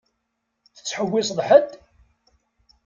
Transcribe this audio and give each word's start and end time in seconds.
Tettḥewwiseḍ 0.75 1.39
ḥedd? 1.47 1.69